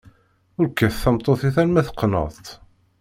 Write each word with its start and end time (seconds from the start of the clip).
Ur 0.59 0.65
kkat 0.69 0.95
tameṭṭut-ik 1.03 1.55
alemma 1.61 1.81
teqneḍ-tt. 1.87 2.47